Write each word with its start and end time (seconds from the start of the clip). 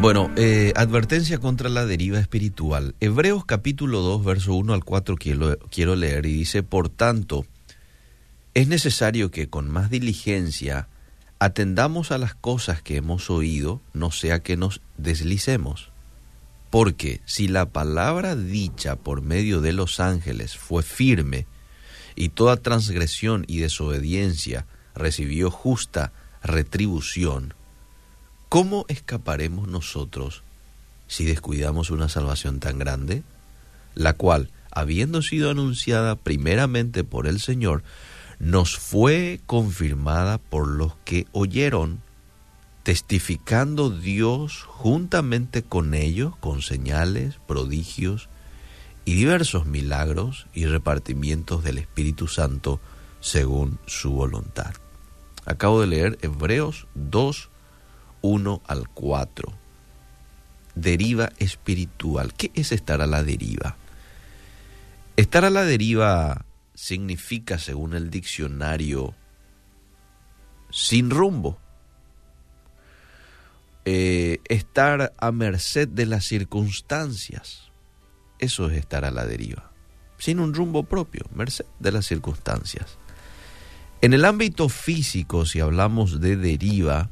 Bueno, 0.00 0.30
eh, 0.36 0.72
advertencia 0.76 1.38
contra 1.38 1.68
la 1.68 1.84
deriva 1.84 2.20
espiritual. 2.20 2.94
Hebreos 3.00 3.44
capítulo 3.44 4.00
2, 4.00 4.24
verso 4.24 4.54
1 4.54 4.72
al 4.72 4.84
4 4.84 5.16
quiero, 5.16 5.58
quiero 5.72 5.96
leer 5.96 6.24
y 6.26 6.34
dice, 6.34 6.62
por 6.62 6.88
tanto, 6.88 7.46
es 8.54 8.68
necesario 8.68 9.32
que 9.32 9.48
con 9.48 9.68
más 9.68 9.90
diligencia 9.90 10.86
atendamos 11.40 12.12
a 12.12 12.18
las 12.18 12.36
cosas 12.36 12.80
que 12.80 12.94
hemos 12.94 13.28
oído, 13.28 13.82
no 13.92 14.12
sea 14.12 14.38
que 14.38 14.56
nos 14.56 14.82
deslicemos. 14.98 15.90
Porque 16.70 17.20
si 17.24 17.48
la 17.48 17.66
palabra 17.66 18.36
dicha 18.36 18.94
por 18.94 19.20
medio 19.20 19.60
de 19.60 19.72
los 19.72 19.98
ángeles 19.98 20.56
fue 20.56 20.84
firme, 20.84 21.48
y 22.14 22.28
toda 22.28 22.56
transgresión 22.56 23.44
y 23.48 23.58
desobediencia 23.58 24.64
recibió 24.94 25.50
justa 25.50 26.12
retribución, 26.40 27.54
¿cómo 28.48 28.84
escaparemos 28.88 29.68
nosotros 29.68 30.42
si 31.06 31.24
descuidamos 31.24 31.90
una 31.90 32.08
salvación 32.08 32.60
tan 32.60 32.78
grande? 32.78 33.22
La 33.94 34.12
cual, 34.12 34.50
habiendo 34.70 35.22
sido 35.22 35.50
anunciada 35.50 36.16
primeramente 36.16 37.04
por 37.04 37.26
el 37.26 37.40
Señor, 37.40 37.82
nos 38.38 38.78
fue 38.78 39.40
confirmada 39.46 40.38
por 40.38 40.68
los 40.68 40.94
que 41.04 41.26
oyeron, 41.32 42.00
testificando 42.84 43.90
Dios 43.90 44.62
juntamente 44.66 45.62
con 45.62 45.94
ellos, 45.94 46.36
con 46.36 46.62
señales, 46.62 47.34
prodigios 47.46 48.28
y 49.04 49.14
diversos 49.14 49.66
milagros 49.66 50.46
y 50.54 50.66
repartimientos 50.66 51.64
del 51.64 51.78
Espíritu 51.78 52.28
Santo 52.28 52.80
según 53.20 53.78
su 53.86 54.12
voluntad. 54.12 54.74
Acabo 55.44 55.80
de 55.80 55.86
leer 55.86 56.18
Hebreos 56.22 56.86
2, 56.94 57.50
1 58.22 58.62
al 58.66 58.88
4. 58.88 59.52
Deriva 60.74 61.30
espiritual. 61.38 62.34
¿Qué 62.34 62.50
es 62.54 62.72
estar 62.72 63.00
a 63.00 63.06
la 63.06 63.22
deriva? 63.22 63.76
Estar 65.16 65.44
a 65.44 65.50
la 65.50 65.64
deriva 65.64 66.44
significa, 66.74 67.58
según 67.58 67.94
el 67.94 68.10
diccionario, 68.10 69.14
sin 70.70 71.10
rumbo. 71.10 71.58
Eh, 73.84 74.40
estar 74.48 75.12
a 75.16 75.32
merced 75.32 75.88
de 75.88 76.06
las 76.06 76.24
circunstancias. 76.24 77.72
Eso 78.38 78.70
es 78.70 78.78
estar 78.78 79.04
a 79.04 79.10
la 79.10 79.26
deriva. 79.26 79.72
Sin 80.18 80.40
un 80.40 80.54
rumbo 80.54 80.84
propio, 80.84 81.24
merced 81.34 81.64
de 81.80 81.92
las 81.92 82.06
circunstancias. 82.06 82.98
En 84.00 84.12
el 84.12 84.24
ámbito 84.24 84.68
físico, 84.68 85.46
si 85.46 85.58
hablamos 85.58 86.20
de 86.20 86.36
deriva, 86.36 87.10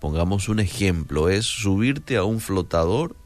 pongamos 0.00 0.48
un 0.48 0.60
ejemplo, 0.60 1.28
es 1.28 1.46
subirte 1.46 2.16
a 2.16 2.24
un 2.24 2.40
flotador, 2.40 3.16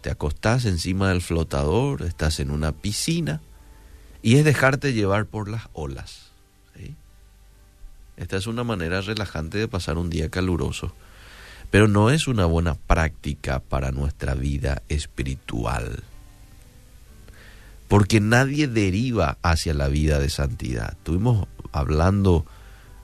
te 0.00 0.10
acostás 0.10 0.64
encima 0.64 1.10
del 1.10 1.22
flotador, 1.22 2.02
estás 2.02 2.40
en 2.40 2.50
una 2.50 2.72
piscina, 2.72 3.40
y 4.22 4.36
es 4.36 4.44
dejarte 4.44 4.92
llevar 4.92 5.26
por 5.26 5.48
las 5.48 5.68
olas. 5.72 6.32
Esta 8.16 8.36
es 8.36 8.46
una 8.46 8.62
manera 8.62 9.00
relajante 9.00 9.58
de 9.58 9.68
pasar 9.68 9.96
un 9.98 10.10
día 10.10 10.28
caluroso, 10.28 10.94
pero 11.70 11.88
no 11.88 12.10
es 12.10 12.28
una 12.28 12.44
buena 12.44 12.74
práctica 12.74 13.60
para 13.60 13.90
nuestra 13.90 14.34
vida 14.34 14.82
espiritual. 14.88 16.04
Porque 17.88 18.20
nadie 18.20 18.68
deriva 18.68 19.38
hacia 19.42 19.74
la 19.74 19.88
vida 19.88 20.18
de 20.18 20.30
santidad. 20.30 20.92
Estuvimos 20.92 21.48
hablando 21.72 22.46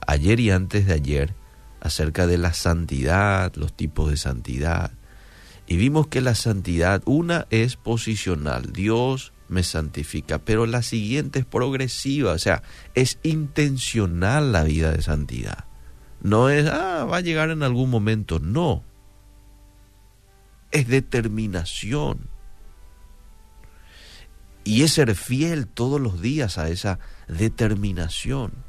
ayer 0.07 0.39
y 0.39 0.51
antes 0.51 0.85
de 0.85 0.93
ayer 0.93 1.33
acerca 1.81 2.27
de 2.27 2.37
la 2.37 2.53
santidad, 2.53 3.53
los 3.55 3.73
tipos 3.73 4.09
de 4.09 4.17
santidad. 4.17 4.91
Y 5.67 5.77
vimos 5.77 6.07
que 6.07 6.21
la 6.21 6.35
santidad, 6.35 7.01
una 7.05 7.45
es 7.49 7.75
posicional. 7.75 8.73
Dios 8.73 9.33
me 9.49 9.63
santifica, 9.63 10.39
pero 10.39 10.65
la 10.65 10.81
siguiente 10.81 11.39
es 11.39 11.45
progresiva, 11.45 12.33
o 12.33 12.39
sea, 12.39 12.63
es 12.95 13.19
intencional 13.23 14.51
la 14.51 14.63
vida 14.63 14.91
de 14.91 15.01
santidad. 15.01 15.65
No 16.21 16.49
es, 16.49 16.67
ah, 16.67 17.05
va 17.05 17.17
a 17.17 17.21
llegar 17.21 17.49
en 17.49 17.63
algún 17.63 17.89
momento, 17.89 18.39
no. 18.39 18.83
Es 20.71 20.87
determinación. 20.87 22.29
Y 24.63 24.83
es 24.83 24.93
ser 24.93 25.15
fiel 25.15 25.67
todos 25.67 25.99
los 25.99 26.21
días 26.21 26.57
a 26.57 26.69
esa 26.69 26.99
determinación. 27.27 28.68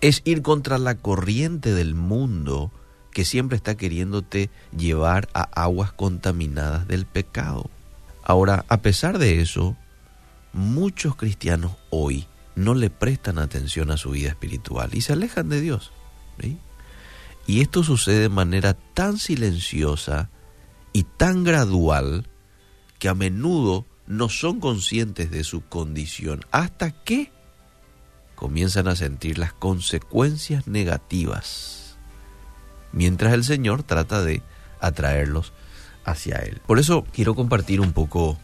Es 0.00 0.22
ir 0.24 0.42
contra 0.42 0.78
la 0.78 0.94
corriente 0.94 1.74
del 1.74 1.94
mundo 1.94 2.72
que 3.12 3.24
siempre 3.24 3.56
está 3.56 3.76
queriéndote 3.76 4.50
llevar 4.76 5.28
a 5.34 5.42
aguas 5.42 5.92
contaminadas 5.92 6.86
del 6.88 7.06
pecado. 7.06 7.70
Ahora, 8.22 8.64
a 8.68 8.78
pesar 8.78 9.18
de 9.18 9.40
eso, 9.40 9.76
muchos 10.52 11.16
cristianos 11.16 11.72
hoy 11.90 12.26
no 12.54 12.74
le 12.74 12.90
prestan 12.90 13.38
atención 13.38 13.90
a 13.90 13.96
su 13.96 14.10
vida 14.10 14.28
espiritual 14.28 14.90
y 14.92 15.00
se 15.00 15.12
alejan 15.12 15.48
de 15.48 15.60
Dios. 15.60 15.92
Y 17.46 17.60
esto 17.60 17.82
sucede 17.82 18.20
de 18.20 18.28
manera 18.28 18.74
tan 18.74 19.18
silenciosa 19.18 20.30
y 20.92 21.04
tan 21.04 21.44
gradual 21.44 22.28
que 22.98 23.08
a 23.08 23.14
menudo 23.14 23.86
no 24.06 24.28
son 24.28 24.60
conscientes 24.60 25.30
de 25.30 25.44
su 25.44 25.62
condición 25.62 26.44
hasta 26.50 26.90
que 26.90 27.32
comienzan 28.40 28.88
a 28.88 28.96
sentir 28.96 29.36
las 29.36 29.52
consecuencias 29.52 30.66
negativas, 30.66 31.98
mientras 32.90 33.34
el 33.34 33.44
Señor 33.44 33.82
trata 33.82 34.24
de 34.24 34.42
atraerlos 34.80 35.52
hacia 36.06 36.36
Él. 36.36 36.62
Por 36.66 36.78
eso 36.78 37.04
quiero 37.12 37.34
compartir 37.34 37.82
un 37.82 37.92
poco 37.92 38.38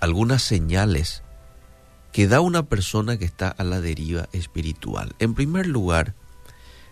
algunas 0.00 0.42
señales 0.42 1.22
que 2.12 2.26
da 2.26 2.40
una 2.40 2.62
persona 2.62 3.18
que 3.18 3.26
está 3.26 3.50
a 3.50 3.62
la 3.62 3.82
deriva 3.82 4.26
espiritual. 4.32 5.14
En 5.18 5.34
primer 5.34 5.66
lugar, 5.66 6.14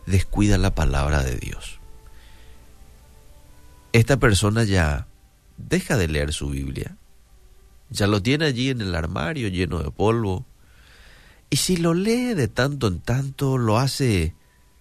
descuida 0.05 0.59
la 0.59 0.75
palabra 0.75 1.23
de 1.23 1.37
Dios. 1.37 1.81
Esta 3.95 4.19
persona 4.19 4.65
ya 4.65 5.07
deja 5.57 5.97
de 5.97 6.09
leer 6.09 6.35
su 6.35 6.51
Biblia, 6.51 6.99
ya 7.89 8.07
lo 8.07 8.21
tiene 8.21 8.45
allí 8.45 8.69
en 8.69 8.83
el 8.83 8.95
armario 8.95 9.49
lleno 9.49 9.79
de 9.83 9.91
polvo, 9.91 10.45
y 11.55 11.57
si 11.57 11.77
lo 11.77 11.95
lee 11.95 12.35
de 12.35 12.49
tanto 12.49 12.89
en 12.89 12.99
tanto, 12.99 13.59
lo 13.59 13.79
hace 13.79 14.35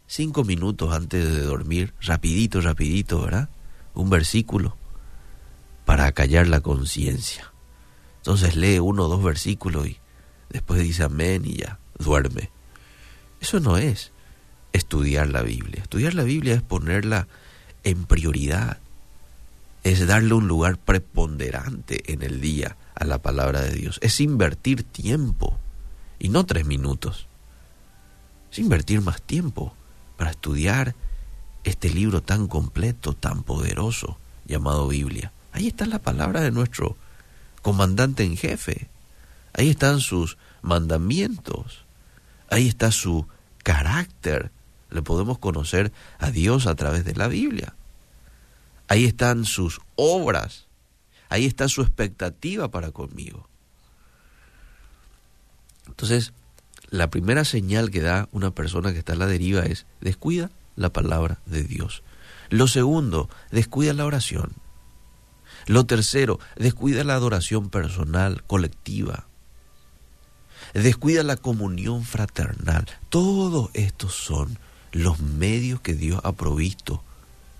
cinco 0.08 0.44
minutos 0.44 0.92
antes 0.92 1.24
de 1.24 1.42
dormir, 1.42 1.94
rapidito, 2.02 2.62
rapidito, 2.62 3.22
¿verdad? 3.22 3.50
Un 3.94 4.10
versículo 4.10 4.76
para 5.86 6.12
callar 6.14 6.48
la 6.48 6.62
conciencia. 6.62 7.54
Entonces 8.18 8.56
lee 8.56 8.80
uno 8.80 9.04
o 9.04 9.08
dos 9.08 9.24
versículos 9.24 9.86
y 9.86 10.00
después 10.50 10.82
dice 10.82 11.04
amén 11.04 11.44
y 11.46 11.58
ya, 11.58 11.78
duerme. 12.00 12.50
Eso 13.40 13.60
no 13.60 13.78
es 13.78 14.12
estudiar 14.72 15.30
la 15.30 15.44
Biblia. 15.44 15.84
Estudiar 15.84 16.16
la 16.16 16.24
Biblia 16.24 16.56
es 16.56 16.64
ponerla 16.64 17.28
en 17.84 18.06
prioridad, 18.06 18.80
es 19.84 20.08
darle 20.08 20.34
un 20.34 20.48
lugar 20.48 20.80
preponderante 20.80 22.12
en 22.12 22.24
el 22.24 22.42
día 22.42 22.78
a 22.96 23.06
la 23.06 23.22
palabra 23.22 23.62
de 23.62 23.76
Dios, 23.76 24.00
es 24.02 24.20
invertir 24.20 24.82
tiempo 24.82 25.60
y 26.24 26.30
no 26.30 26.46
tres 26.46 26.66
minutos, 26.66 27.28
es 28.50 28.58
invertir 28.58 29.02
más 29.02 29.22
tiempo 29.22 29.76
para 30.18 30.32
estudiar 30.32 30.96
este 31.66 31.90
libro 31.90 32.24
tan 32.24 32.48
completo, 32.48 33.14
tan 33.14 33.44
poderoso 33.44 34.18
llamado 34.46 34.88
Biblia. 34.88 35.34
Ahí 35.52 35.68
está 35.68 35.86
la 35.86 36.00
palabra 36.00 36.40
de 36.40 36.52
nuestro 36.52 36.96
comandante 37.62 38.24
en 38.24 38.38
jefe. 38.38 38.88
Ahí 39.54 39.70
están 39.70 40.00
sus 40.00 40.38
mandamientos. 40.62 41.84
Ahí 42.50 42.70
está 42.70 42.92
su 42.92 43.28
carácter. 43.62 44.50
Le 44.92 45.02
podemos 45.02 45.40
conocer 45.40 45.92
a 46.20 46.32
Dios 46.32 46.68
a 46.68 46.76
través 46.76 47.04
de 47.04 47.16
la 47.16 47.28
Biblia. 47.28 47.76
Ahí 48.88 49.04
están 49.04 49.44
sus 49.44 49.82
obras. 49.96 50.68
Ahí 51.28 51.46
está 51.46 51.68
su 51.68 51.82
expectativa 51.82 52.72
para 52.72 52.92
conmigo. 52.92 53.50
Entonces, 55.88 56.34
la 56.90 57.10
primera 57.10 57.46
señal 57.46 57.90
que 57.92 58.02
da 58.02 58.30
una 58.32 58.52
persona 58.52 58.94
que 58.94 59.00
está 59.00 59.14
a 59.14 59.18
la 59.18 59.28
deriva 59.28 59.64
es 59.64 59.86
descuida 60.02 60.52
la 60.76 60.92
palabra 60.92 61.40
de 61.46 61.64
Dios. 61.64 62.04
Lo 62.50 62.68
segundo, 62.68 63.30
descuida 63.52 63.94
la 63.94 64.06
oración. 64.06 64.54
Lo 65.66 65.86
tercero, 65.86 66.40
descuida 66.56 67.04
la 67.04 67.16
adoración 67.16 67.70
personal, 67.70 68.44
colectiva. 68.44 69.28
Descuida 70.74 71.24
la 71.24 71.38
comunión 71.38 72.04
fraternal. 72.04 72.86
Todos 73.10 73.70
estos 73.74 74.14
son 74.14 74.60
los 74.92 75.20
medios 75.20 75.82
que 75.82 75.94
Dios 75.94 76.22
ha 76.24 76.34
provisto 76.34 77.04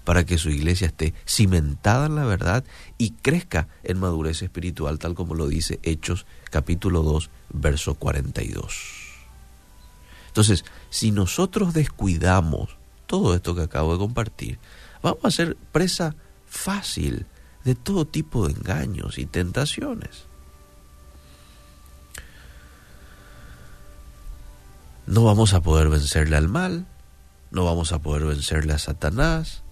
para 0.04 0.26
que 0.26 0.38
su 0.38 0.50
iglesia 0.50 0.88
esté 0.88 1.14
cimentada 1.26 2.08
en 2.08 2.16
la 2.16 2.26
verdad 2.26 2.64
y 2.98 3.12
crezca 3.12 3.68
en 3.84 4.00
madurez 4.00 4.42
espiritual, 4.42 5.00
tal 5.00 5.16
como 5.16 5.36
lo 5.36 5.48
dice 5.48 5.80
Hechos 5.84 6.26
capítulo 6.50 7.04
2, 7.04 7.30
verso 7.52 7.96
42. 7.96 9.14
Entonces, 10.28 10.66
si 10.90 11.12
nosotros 11.12 11.74
descuidamos 11.74 12.78
todo 13.06 13.36
esto 13.36 13.56
que 13.56 13.62
acabo 13.62 13.94
de 13.94 14.00
compartir, 14.00 14.60
vamos 15.02 15.24
a 15.24 15.32
ser 15.32 15.56
presa 15.72 16.16
fácil 16.48 17.28
de 17.64 17.76
todo 17.76 18.06
tipo 18.06 18.48
de 18.48 18.54
engaños 18.54 19.18
y 19.18 19.26
tentaciones. 19.26 20.26
No 25.06 25.24
vamos 25.24 25.54
a 25.54 25.62
poder 25.62 25.90
vencerle 25.90 26.36
al 26.38 26.48
mal, 26.48 26.88
no 27.52 27.66
vamos 27.66 27.92
a 27.92 28.00
poder 28.00 28.26
vencerle 28.26 28.74
a 28.74 28.80
Satanás. 28.80 29.64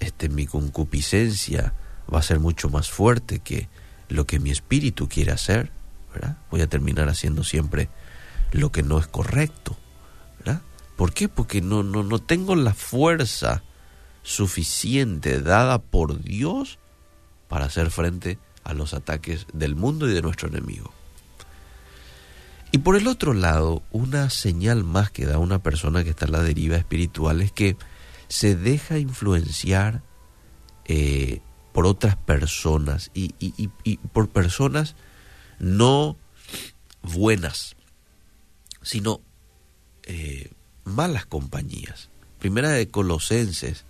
Este 0.00 0.28
mi 0.28 0.46
concupiscencia 0.46 1.74
va 2.12 2.20
a 2.20 2.22
ser 2.22 2.40
mucho 2.40 2.68
más 2.68 2.90
fuerte 2.90 3.40
que 3.40 3.68
lo 4.08 4.26
que 4.26 4.38
mi 4.38 4.50
espíritu 4.50 5.08
quiere 5.08 5.32
hacer. 5.32 5.72
Voy 6.50 6.62
a 6.62 6.66
terminar 6.66 7.08
haciendo 7.08 7.44
siempre 7.44 7.88
lo 8.52 8.72
que 8.72 8.82
no 8.82 8.98
es 8.98 9.06
correcto. 9.06 9.76
¿Por 10.96 11.12
qué? 11.12 11.28
Porque 11.28 11.60
no, 11.60 11.82
no, 11.82 12.02
no 12.02 12.18
tengo 12.18 12.56
la 12.56 12.72
fuerza 12.72 13.62
suficiente 14.22 15.40
dada 15.40 15.78
por 15.78 16.22
Dios 16.22 16.78
para 17.48 17.66
hacer 17.66 17.90
frente 17.90 18.38
a 18.64 18.72
los 18.72 18.94
ataques 18.94 19.46
del 19.52 19.76
mundo 19.76 20.08
y 20.08 20.14
de 20.14 20.22
nuestro 20.22 20.48
enemigo. 20.48 20.92
Y 22.72 22.78
por 22.78 22.96
el 22.96 23.06
otro 23.06 23.34
lado, 23.34 23.82
una 23.92 24.30
señal 24.30 24.84
más 24.84 25.10
que 25.10 25.26
da 25.26 25.38
una 25.38 25.60
persona 25.60 26.02
que 26.02 26.10
está 26.10 26.24
en 26.24 26.32
la 26.32 26.42
deriva 26.42 26.76
espiritual 26.76 27.40
es 27.40 27.52
que 27.52 27.76
se 28.28 28.56
deja 28.56 28.98
influenciar 28.98 30.02
eh, 30.84 31.40
por 31.72 31.86
otras 31.86 32.16
personas 32.16 33.10
y, 33.14 33.30
por 34.12 34.28
personas 34.28 34.96
no 35.58 36.16
buenas, 37.02 37.76
sino 38.82 39.20
eh, 40.04 40.50
malas 40.84 41.26
compañías. 41.26 42.10
Primera 42.38 42.70
de 42.70 42.88
Colosenses 42.88 43.86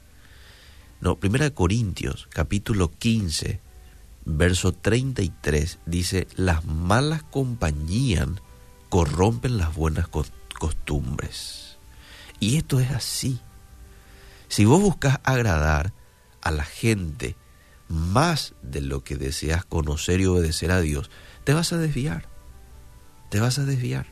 no, 1.00 1.16
Primera 1.16 1.44
de 1.44 1.52
Corintios, 1.52 2.26
capítulo 2.30 2.90
15, 2.90 3.60
verso 4.24 4.72
33, 4.72 5.78
dice, 5.84 6.26
las 6.36 6.64
malas 6.64 7.22
compañías 7.22 8.26
corrompen 8.88 9.58
las 9.58 9.74
buenas 9.74 10.08
costumbres. 10.08 11.76
Y 12.40 12.56
esto 12.56 12.80
es 12.80 12.90
así. 12.92 13.40
Si 14.48 14.64
vos 14.64 14.81
buscas 14.81 15.20
agradar 15.25 15.93
a 16.40 16.50
la 16.50 16.64
gente 16.64 17.37
más 17.88 18.54
de 18.62 18.81
lo 18.81 19.04
que 19.04 19.16
deseas 19.16 19.64
conocer 19.64 20.20
y 20.20 20.26
obedecer 20.26 20.70
a 20.70 20.81
Dios, 20.81 21.10
te 21.44 21.54
vas 21.54 21.72
a 21.72 21.78
desviar. 21.78 22.28
Te 23.31 23.40
vas 23.40 23.58
a 23.58 23.64
desviar. 23.64 24.06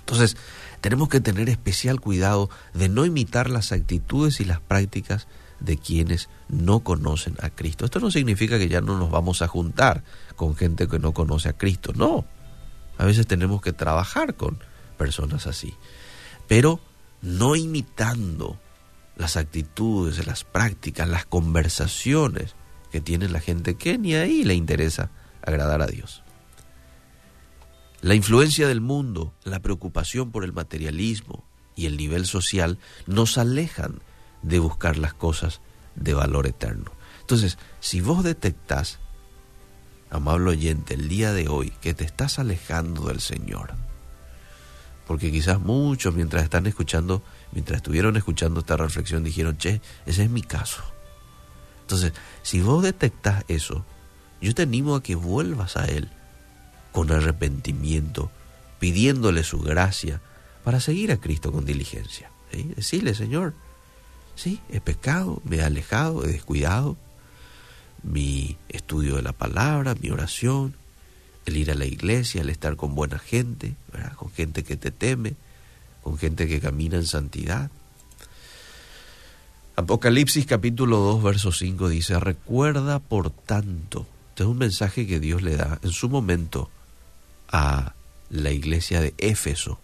Entonces, 0.00 0.36
tenemos 0.80 1.08
que 1.08 1.20
tener 1.20 1.48
especial 1.48 2.00
cuidado 2.00 2.50
de 2.74 2.88
no 2.88 3.06
imitar 3.06 3.48
las 3.48 3.72
actitudes 3.72 4.40
y 4.40 4.44
las 4.44 4.60
prácticas 4.60 5.26
de 5.60 5.78
quienes 5.78 6.28
no 6.48 6.80
conocen 6.80 7.36
a 7.40 7.48
Cristo. 7.48 7.86
Esto 7.86 8.00
no 8.00 8.10
significa 8.10 8.58
que 8.58 8.68
ya 8.68 8.80
no 8.80 8.98
nos 8.98 9.10
vamos 9.10 9.40
a 9.40 9.48
juntar 9.48 10.04
con 10.36 10.54
gente 10.56 10.88
que 10.88 10.98
no 10.98 11.12
conoce 11.12 11.48
a 11.48 11.56
Cristo, 11.56 11.92
no. 11.94 12.26
A 12.98 13.04
veces 13.06 13.26
tenemos 13.26 13.62
que 13.62 13.72
trabajar 13.72 14.34
con 14.34 14.58
personas 14.98 15.46
así, 15.46 15.74
pero 16.48 16.80
no 17.22 17.56
imitando 17.56 18.60
las 19.16 19.36
actitudes, 19.36 20.26
las 20.26 20.44
prácticas, 20.44 21.08
las 21.08 21.26
conversaciones 21.26 22.54
que 22.90 23.00
tiene 23.00 23.28
la 23.28 23.40
gente 23.40 23.76
que 23.76 23.98
ni 23.98 24.14
ahí 24.14 24.44
le 24.44 24.54
interesa 24.54 25.10
agradar 25.42 25.82
a 25.82 25.86
Dios. 25.86 26.22
La 28.00 28.14
influencia 28.14 28.68
del 28.68 28.80
mundo, 28.80 29.32
la 29.44 29.60
preocupación 29.60 30.30
por 30.30 30.44
el 30.44 30.52
materialismo 30.52 31.44
y 31.74 31.86
el 31.86 31.96
nivel 31.96 32.26
social 32.26 32.78
nos 33.06 33.38
alejan 33.38 34.00
de 34.42 34.58
buscar 34.58 34.98
las 34.98 35.14
cosas 35.14 35.60
de 35.96 36.14
valor 36.14 36.46
eterno. 36.46 36.92
Entonces, 37.20 37.58
si 37.80 38.00
vos 38.00 38.22
detectás, 38.22 38.98
amable 40.10 40.50
oyente, 40.50 40.94
el 40.94 41.08
día 41.08 41.32
de 41.32 41.48
hoy 41.48 41.72
que 41.80 41.94
te 41.94 42.04
estás 42.04 42.38
alejando 42.38 43.08
del 43.08 43.20
Señor, 43.20 43.72
porque 45.06 45.32
quizás 45.32 45.60
muchos 45.60 46.14
mientras 46.14 46.42
están 46.44 46.66
escuchando, 46.66 47.22
mientras 47.54 47.78
estuvieron 47.78 48.16
escuchando 48.16 48.60
esta 48.60 48.76
reflexión, 48.76 49.24
dijeron, 49.24 49.56
che, 49.56 49.80
ese 50.04 50.24
es 50.24 50.30
mi 50.30 50.42
caso. 50.42 50.82
Entonces, 51.80 52.12
si 52.42 52.60
vos 52.60 52.82
detectás 52.82 53.44
eso, 53.48 53.84
yo 54.40 54.54
te 54.54 54.62
animo 54.62 54.96
a 54.96 55.02
que 55.02 55.14
vuelvas 55.14 55.76
a 55.76 55.86
Él 55.86 56.10
con 56.92 57.10
arrepentimiento, 57.10 58.30
pidiéndole 58.78 59.44
su 59.44 59.60
gracia 59.60 60.20
para 60.64 60.80
seguir 60.80 61.12
a 61.12 61.18
Cristo 61.18 61.52
con 61.52 61.64
diligencia. 61.64 62.30
¿sí? 62.52 62.72
Decirle, 62.76 63.14
Señor, 63.14 63.54
Sí, 64.36 64.60
he 64.68 64.80
pecado, 64.80 65.40
me 65.44 65.56
he 65.56 65.62
alejado, 65.62 66.24
he 66.24 66.28
descuidado 66.28 66.96
mi 68.02 68.56
estudio 68.68 69.16
de 69.16 69.22
la 69.22 69.32
palabra, 69.32 69.94
mi 70.00 70.10
oración, 70.10 70.74
el 71.46 71.56
ir 71.56 71.70
a 71.70 71.74
la 71.74 71.86
iglesia, 71.86 72.42
el 72.42 72.50
estar 72.50 72.76
con 72.76 72.94
buena 72.94 73.18
gente, 73.18 73.76
con 74.16 74.30
gente 74.30 74.64
que 74.64 74.76
te 74.76 74.90
teme, 74.90 75.34
con 76.04 76.18
gente 76.18 76.46
que 76.46 76.60
camina 76.60 76.96
en 76.96 77.06
santidad. 77.06 77.70
Apocalipsis 79.74 80.44
capítulo 80.44 80.98
2, 80.98 81.22
verso 81.22 81.50
5 81.50 81.88
dice, 81.88 82.20
recuerda 82.20 82.98
por 82.98 83.30
tanto, 83.30 84.06
este 84.28 84.42
es 84.42 84.48
un 84.48 84.58
mensaje 84.58 85.06
que 85.06 85.18
Dios 85.18 85.40
le 85.40 85.56
da 85.56 85.80
en 85.82 85.90
su 85.90 86.10
momento 86.10 86.70
a 87.50 87.94
la 88.28 88.50
iglesia 88.50 89.00
de 89.00 89.14
Éfeso 89.16 89.80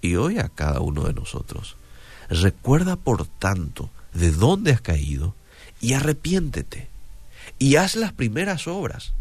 y 0.00 0.16
hoy 0.16 0.38
a 0.38 0.48
cada 0.48 0.80
uno 0.80 1.04
de 1.04 1.14
nosotros. 1.14 1.76
Recuerda 2.28 2.96
por 2.96 3.24
tanto 3.24 3.90
de 4.12 4.32
dónde 4.32 4.72
has 4.72 4.80
caído 4.80 5.36
y 5.80 5.92
arrepiéntete 5.92 6.88
y 7.60 7.76
haz 7.76 7.94
las 7.94 8.12
primeras 8.12 8.66
obras, 8.66 9.12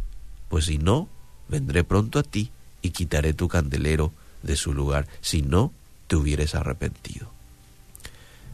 pues 0.50 0.66
si 0.66 0.80
no, 0.80 1.10
vendré 1.48 1.84
pronto 1.84 2.18
a 2.18 2.24
ti 2.24 2.50
y 2.82 2.90
quitaré 2.90 3.34
tu 3.34 3.48
candelero 3.48 4.12
de 4.42 4.56
su 4.56 4.74
lugar, 4.74 5.08
si 5.22 5.44
no 5.44 5.72
te 6.08 6.16
hubieres 6.16 6.56
arrepentido. 6.56 7.32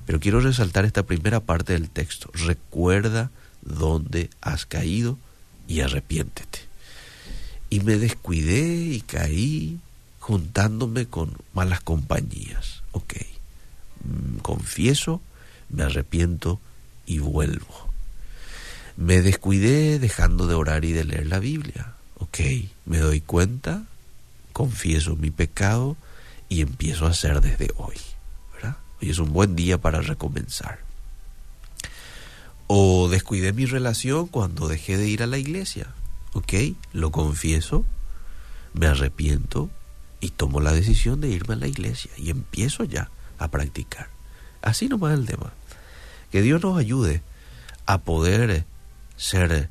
Pero 0.05 0.19
quiero 0.19 0.39
resaltar 0.39 0.85
esta 0.85 1.03
primera 1.03 1.39
parte 1.39 1.73
del 1.73 1.89
texto. 1.89 2.31
Recuerda 2.33 3.29
dónde 3.61 4.29
has 4.41 4.65
caído 4.65 5.17
y 5.67 5.81
arrepiéntete. 5.81 6.59
Y 7.69 7.81
me 7.81 7.97
descuidé 7.97 8.95
y 8.95 9.01
caí 9.01 9.79
juntándome 10.19 11.05
con 11.05 11.37
malas 11.53 11.81
compañías. 11.81 12.81
Ok. 12.91 13.13
Mm, 14.03 14.39
confieso, 14.39 15.21
me 15.69 15.83
arrepiento 15.83 16.59
y 17.05 17.19
vuelvo. 17.19 17.89
Me 18.97 19.21
descuidé 19.21 19.99
dejando 19.99 20.47
de 20.47 20.55
orar 20.55 20.85
y 20.85 20.91
de 20.91 21.05
leer 21.05 21.27
la 21.27 21.39
Biblia. 21.39 21.93
Ok, 22.15 22.39
me 22.85 22.97
doy 22.97 23.21
cuenta, 23.21 23.83
confieso 24.53 25.15
mi 25.15 25.31
pecado 25.31 25.95
y 26.49 26.61
empiezo 26.61 27.05
a 27.05 27.11
hacer 27.11 27.39
desde 27.41 27.69
hoy. 27.77 27.95
Hoy 29.01 29.09
es 29.09 29.19
un 29.19 29.31
buen 29.31 29.55
día 29.55 29.77
para 29.77 30.01
recomenzar. 30.01 30.79
O 32.67 33.07
descuidé 33.07 33.53
mi 33.53 33.65
relación 33.65 34.27
cuando 34.27 34.67
dejé 34.67 34.97
de 34.97 35.07
ir 35.07 35.23
a 35.23 35.27
la 35.27 35.37
iglesia. 35.37 35.87
Ok, 36.33 36.53
lo 36.91 37.11
confieso, 37.11 37.85
me 38.73 38.87
arrepiento 38.87 39.69
y 40.19 40.31
tomo 40.31 40.59
la 40.59 40.73
decisión 40.73 41.21
de 41.21 41.29
irme 41.29 41.53
a 41.53 41.57
la 41.57 41.67
iglesia 41.67 42.11
y 42.17 42.29
empiezo 42.29 42.83
ya 42.83 43.09
a 43.37 43.47
practicar. 43.49 44.09
Así 44.61 44.89
nomás 44.89 45.13
el 45.13 45.25
tema. 45.25 45.53
Que 46.31 46.41
Dios 46.41 46.61
nos 46.61 46.77
ayude 46.77 47.23
a 47.85 47.99
poder 47.99 48.65
ser 49.15 49.69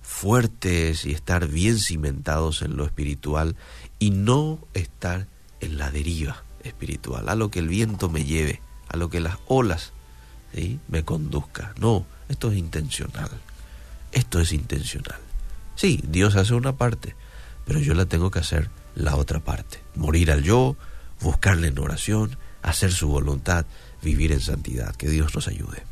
fuertes 0.00 1.04
y 1.04 1.12
estar 1.12 1.46
bien 1.46 1.78
cimentados 1.78 2.62
en 2.62 2.76
lo 2.76 2.84
espiritual 2.84 3.54
y 3.98 4.10
no 4.10 4.58
estar 4.74 5.26
en 5.62 5.78
la 5.78 5.90
deriva 5.90 6.42
espiritual, 6.62 7.28
a 7.28 7.34
lo 7.34 7.50
que 7.50 7.60
el 7.60 7.68
viento 7.68 8.10
me 8.10 8.24
lleve, 8.24 8.60
a 8.88 8.96
lo 8.96 9.08
que 9.08 9.20
las 9.20 9.38
olas 9.46 9.92
me 10.88 11.04
conduzca. 11.04 11.72
No, 11.80 12.04
esto 12.28 12.50
es 12.50 12.58
intencional. 12.58 13.30
Esto 14.12 14.40
es 14.40 14.52
intencional. 14.52 15.18
Sí, 15.74 16.02
Dios 16.06 16.36
hace 16.36 16.54
una 16.54 16.76
parte, 16.76 17.16
pero 17.64 17.80
yo 17.80 17.94
la 17.94 18.06
tengo 18.06 18.30
que 18.30 18.40
hacer 18.40 18.68
la 18.94 19.16
otra 19.16 19.40
parte. 19.40 19.82
Morir 19.94 20.30
al 20.30 20.42
yo, 20.42 20.76
buscarle 21.20 21.68
en 21.68 21.78
oración, 21.78 22.36
hacer 22.60 22.92
su 22.92 23.08
voluntad, 23.08 23.64
vivir 24.02 24.32
en 24.32 24.40
santidad. 24.40 24.94
Que 24.96 25.08
Dios 25.08 25.34
nos 25.34 25.48
ayude. 25.48 25.84